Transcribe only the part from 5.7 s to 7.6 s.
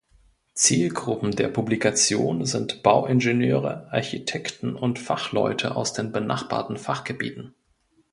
aus den benachbarten Fachgebieten.